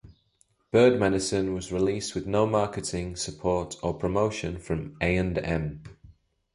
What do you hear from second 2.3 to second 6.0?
marketing, support or promotion from A and M.